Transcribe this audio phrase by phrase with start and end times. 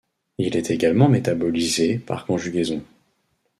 [0.39, 2.81] Il est également métabolisé par conjugaison.